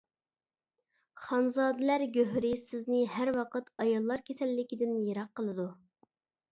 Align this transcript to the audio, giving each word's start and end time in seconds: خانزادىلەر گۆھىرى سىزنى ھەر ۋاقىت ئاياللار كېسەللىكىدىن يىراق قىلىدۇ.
خانزادىلەر 1.25 2.05
گۆھىرى 2.17 2.55
سىزنى 2.63 3.05
ھەر 3.19 3.33
ۋاقىت 3.39 3.73
ئاياللار 3.77 4.29
كېسەللىكىدىن 4.31 5.01
يىراق 5.07 5.35
قىلىدۇ. 5.41 5.73